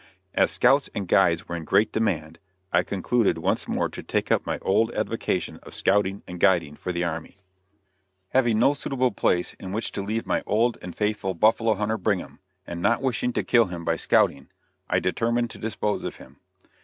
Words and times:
As 0.33 0.49
scouts 0.49 0.89
and 0.95 1.07
guides 1.07 1.47
were 1.47 1.55
in 1.55 1.63
great 1.63 1.91
demand, 1.91 2.39
I 2.73 2.81
concluded 2.81 3.37
once 3.37 3.67
more 3.67 3.87
to 3.89 4.01
take 4.01 4.31
up 4.31 4.47
my 4.47 4.57
old 4.63 4.91
avocation 4.95 5.59
of 5.61 5.75
scouting 5.75 6.23
and 6.25 6.39
guiding 6.39 6.75
for 6.75 6.91
the 6.91 7.03
army. 7.03 7.37
Having 8.29 8.57
no 8.57 8.73
suitable 8.73 9.11
place 9.11 9.53
in 9.59 9.73
which 9.73 9.91
to 9.91 10.01
leave 10.01 10.25
my 10.25 10.41
old 10.47 10.79
and 10.81 10.95
faithful 10.95 11.35
buffalo 11.35 11.75
hunter 11.75 11.99
Brigham, 11.99 12.39
and 12.65 12.81
not 12.81 13.03
wishing 13.03 13.31
to 13.33 13.43
kill 13.43 13.65
him 13.65 13.85
by 13.85 13.95
scouting, 13.95 14.49
I 14.89 14.97
determined 14.99 15.51
to 15.51 15.59
dispose 15.59 16.03
of 16.03 16.15
him. 16.15 16.39